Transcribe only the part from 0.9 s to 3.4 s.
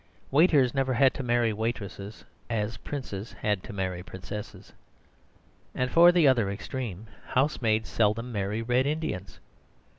had to marry waitresses, as princes